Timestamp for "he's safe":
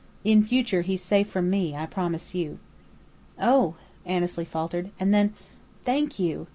0.81-1.29